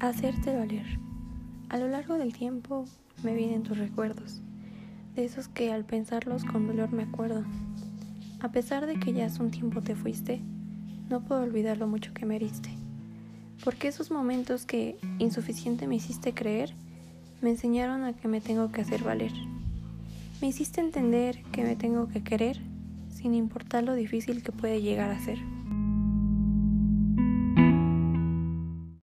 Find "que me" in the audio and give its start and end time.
12.14-12.36, 18.12-18.40, 21.50-21.74